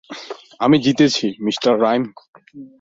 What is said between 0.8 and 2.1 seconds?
জিতেছি, Mr rhyme.